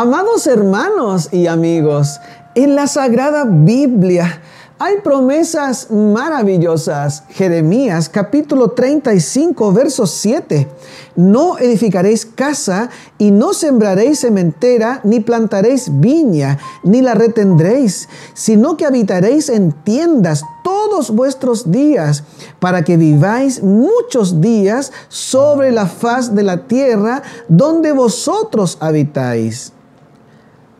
Amados 0.00 0.46
hermanos 0.46 1.28
y 1.32 1.48
amigos, 1.48 2.20
en 2.54 2.76
la 2.76 2.86
Sagrada 2.86 3.44
Biblia 3.44 4.40
hay 4.78 5.00
promesas 5.02 5.90
maravillosas. 5.90 7.24
Jeremías 7.30 8.08
capítulo 8.08 8.70
35, 8.70 9.72
verso 9.72 10.06
7. 10.06 10.68
No 11.16 11.58
edificaréis 11.58 12.24
casa 12.26 12.90
y 13.18 13.32
no 13.32 13.52
sembraréis 13.52 14.20
cementera, 14.20 15.00
ni 15.02 15.18
plantaréis 15.18 15.90
viña, 15.98 16.60
ni 16.84 17.02
la 17.02 17.14
retendréis, 17.14 18.08
sino 18.34 18.76
que 18.76 18.86
habitaréis 18.86 19.48
en 19.48 19.72
tiendas 19.72 20.44
todos 20.62 21.10
vuestros 21.10 21.72
días, 21.72 22.22
para 22.60 22.84
que 22.84 22.96
viváis 22.96 23.64
muchos 23.64 24.40
días 24.40 24.92
sobre 25.08 25.72
la 25.72 25.86
faz 25.86 26.36
de 26.36 26.44
la 26.44 26.68
tierra 26.68 27.24
donde 27.48 27.90
vosotros 27.90 28.78
habitáis. 28.80 29.72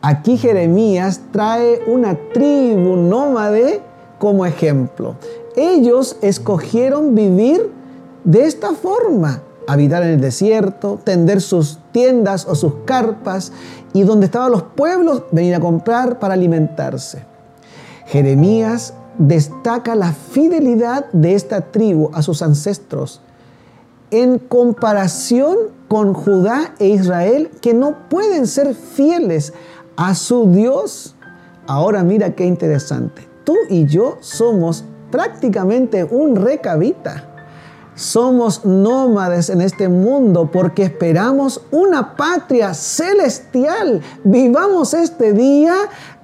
Aquí 0.01 0.37
Jeremías 0.37 1.19
trae 1.31 1.81
una 1.85 2.15
tribu 2.33 2.95
nómade 2.95 3.81
como 4.17 4.45
ejemplo. 4.45 5.15
Ellos 5.57 6.15
escogieron 6.21 7.15
vivir 7.15 7.69
de 8.23 8.45
esta 8.45 8.73
forma, 8.73 9.41
habitar 9.67 10.03
en 10.03 10.09
el 10.09 10.21
desierto, 10.21 10.99
tender 11.03 11.41
sus 11.41 11.79
tiendas 11.91 12.45
o 12.47 12.55
sus 12.55 12.73
carpas 12.85 13.51
y 13.91 14.03
donde 14.03 14.27
estaban 14.27 14.51
los 14.51 14.63
pueblos 14.63 15.23
venir 15.31 15.55
a 15.55 15.59
comprar 15.59 16.17
para 16.19 16.35
alimentarse. 16.35 17.25
Jeremías 18.05 18.93
destaca 19.17 19.95
la 19.95 20.13
fidelidad 20.13 21.11
de 21.11 21.35
esta 21.35 21.59
tribu 21.59 22.09
a 22.13 22.21
sus 22.21 22.41
ancestros 22.41 23.21
en 24.11 24.39
comparación 24.39 25.57
con 25.87 26.13
Judá 26.13 26.73
e 26.79 26.87
Israel 26.89 27.49
que 27.61 27.73
no 27.73 28.09
pueden 28.09 28.47
ser 28.47 28.73
fieles 28.73 29.53
a 29.95 30.15
su 30.15 30.51
Dios. 30.51 31.15
Ahora 31.67 32.03
mira 32.03 32.35
qué 32.35 32.45
interesante 32.45 33.29
tú 33.49 33.57
y 33.67 33.87
yo 33.87 34.17
somos 34.19 34.83
prácticamente 35.09 36.03
un 36.03 36.35
recabita. 36.35 37.25
Somos 37.95 38.63
nómades 38.63 39.49
en 39.49 39.59
este 39.59 39.89
mundo 39.89 40.51
porque 40.53 40.83
esperamos 40.83 41.59
una 41.71 42.15
patria 42.15 42.75
celestial. 42.75 44.01
Vivamos 44.23 44.93
este 44.93 45.33
día 45.33 45.73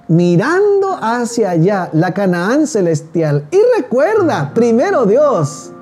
mirando 0.06 0.96
hacia 1.02 1.50
allá, 1.50 1.90
la 1.92 2.14
Canaán 2.14 2.68
celestial. 2.68 3.44
Y 3.50 3.58
recuerda, 3.76 4.52
primero 4.54 5.04
Dios. 5.04 5.72